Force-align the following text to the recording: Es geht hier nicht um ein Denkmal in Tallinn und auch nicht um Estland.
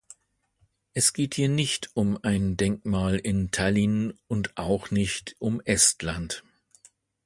Es 0.95 1.13
geht 1.13 1.35
hier 1.35 1.47
nicht 1.47 1.91
um 1.93 2.17
ein 2.23 2.57
Denkmal 2.57 3.17
in 3.19 3.51
Tallinn 3.51 4.17
und 4.27 4.57
auch 4.57 4.89
nicht 4.89 5.35
um 5.37 5.61
Estland. 5.63 6.43